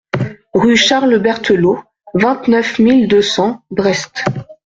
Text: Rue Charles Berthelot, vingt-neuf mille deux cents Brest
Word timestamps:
Rue 0.55 0.77
Charles 0.77 1.19
Berthelot, 1.19 1.83
vingt-neuf 2.15 2.79
mille 2.79 3.07
deux 3.07 3.21
cents 3.21 3.61
Brest 3.69 4.23